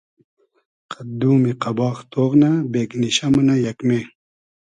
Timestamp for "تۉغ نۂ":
2.11-2.49